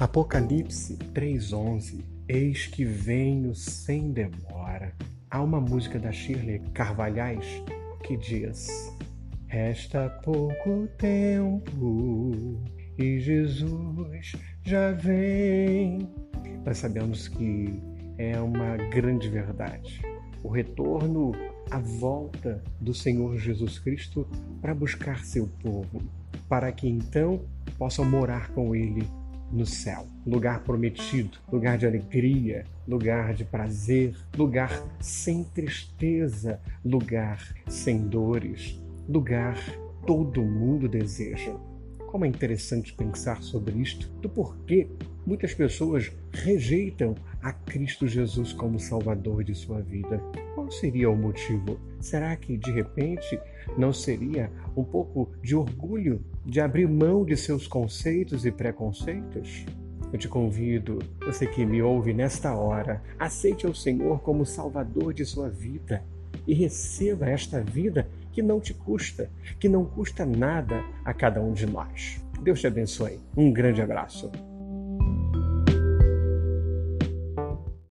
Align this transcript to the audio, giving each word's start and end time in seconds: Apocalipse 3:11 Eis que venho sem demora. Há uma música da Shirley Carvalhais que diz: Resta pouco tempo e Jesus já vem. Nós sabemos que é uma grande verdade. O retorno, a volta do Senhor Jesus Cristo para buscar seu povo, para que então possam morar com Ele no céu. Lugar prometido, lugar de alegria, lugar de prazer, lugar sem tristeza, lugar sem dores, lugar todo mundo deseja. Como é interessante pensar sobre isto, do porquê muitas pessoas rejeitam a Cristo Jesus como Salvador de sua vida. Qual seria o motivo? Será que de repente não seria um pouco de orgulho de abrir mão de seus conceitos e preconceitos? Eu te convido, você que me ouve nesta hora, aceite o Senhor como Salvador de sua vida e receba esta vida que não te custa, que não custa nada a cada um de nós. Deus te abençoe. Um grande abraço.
Apocalipse 0.00 0.96
3:11 1.12 2.02
Eis 2.26 2.66
que 2.66 2.86
venho 2.86 3.54
sem 3.54 4.10
demora. 4.10 4.94
Há 5.30 5.42
uma 5.42 5.60
música 5.60 5.98
da 5.98 6.10
Shirley 6.10 6.58
Carvalhais 6.72 7.44
que 8.02 8.16
diz: 8.16 8.66
Resta 9.46 10.08
pouco 10.24 10.88
tempo 10.96 12.58
e 12.96 13.20
Jesus 13.20 14.32
já 14.64 14.90
vem. 14.92 16.08
Nós 16.64 16.78
sabemos 16.78 17.28
que 17.28 17.78
é 18.16 18.40
uma 18.40 18.78
grande 18.88 19.28
verdade. 19.28 20.00
O 20.42 20.48
retorno, 20.48 21.32
a 21.70 21.78
volta 21.78 22.64
do 22.80 22.94
Senhor 22.94 23.36
Jesus 23.36 23.78
Cristo 23.78 24.26
para 24.62 24.74
buscar 24.74 25.26
seu 25.26 25.46
povo, 25.62 26.00
para 26.48 26.72
que 26.72 26.88
então 26.88 27.44
possam 27.76 28.06
morar 28.06 28.48
com 28.52 28.74
Ele 28.74 29.06
no 29.50 29.66
céu. 29.66 30.06
Lugar 30.26 30.62
prometido, 30.62 31.38
lugar 31.50 31.76
de 31.78 31.86
alegria, 31.86 32.64
lugar 32.86 33.34
de 33.34 33.44
prazer, 33.44 34.14
lugar 34.36 34.70
sem 35.00 35.44
tristeza, 35.44 36.60
lugar 36.84 37.54
sem 37.68 38.06
dores, 38.06 38.80
lugar 39.08 39.58
todo 40.06 40.42
mundo 40.42 40.88
deseja. 40.88 41.54
Como 42.06 42.24
é 42.24 42.28
interessante 42.28 42.92
pensar 42.92 43.42
sobre 43.42 43.78
isto, 43.78 44.08
do 44.20 44.28
porquê 44.28 44.88
muitas 45.26 45.54
pessoas 45.54 46.10
rejeitam 46.32 47.14
a 47.42 47.52
Cristo 47.52 48.06
Jesus 48.06 48.52
como 48.52 48.78
Salvador 48.78 49.44
de 49.44 49.54
sua 49.54 49.80
vida. 49.80 50.18
Qual 50.54 50.70
seria 50.70 51.10
o 51.10 51.16
motivo? 51.16 51.78
Será 52.00 52.34
que 52.36 52.56
de 52.56 52.70
repente 52.70 53.38
não 53.76 53.92
seria 53.92 54.50
um 54.76 54.84
pouco 54.84 55.30
de 55.42 55.54
orgulho 55.54 56.22
de 56.44 56.60
abrir 56.60 56.88
mão 56.88 57.24
de 57.24 57.36
seus 57.36 57.66
conceitos 57.66 58.44
e 58.44 58.50
preconceitos? 58.50 59.64
Eu 60.12 60.18
te 60.18 60.28
convido, 60.28 60.98
você 61.24 61.46
que 61.46 61.64
me 61.64 61.80
ouve 61.80 62.12
nesta 62.12 62.54
hora, 62.54 63.00
aceite 63.18 63.66
o 63.66 63.74
Senhor 63.74 64.20
como 64.20 64.44
Salvador 64.44 65.14
de 65.14 65.24
sua 65.24 65.48
vida 65.48 66.02
e 66.46 66.54
receba 66.54 67.28
esta 67.28 67.60
vida 67.60 68.08
que 68.32 68.42
não 68.42 68.60
te 68.60 68.74
custa, 68.74 69.30
que 69.58 69.68
não 69.68 69.84
custa 69.84 70.26
nada 70.26 70.84
a 71.04 71.14
cada 71.14 71.40
um 71.40 71.52
de 71.52 71.66
nós. 71.66 72.20
Deus 72.42 72.60
te 72.60 72.66
abençoe. 72.66 73.20
Um 73.36 73.52
grande 73.52 73.82
abraço. 73.82 74.30